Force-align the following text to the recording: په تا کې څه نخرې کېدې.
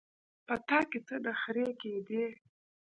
په 0.47 0.55
تا 0.67 0.79
کې 0.89 0.99
څه 1.07 1.15
نخرې 1.25 1.67
کېدې. 1.81 2.25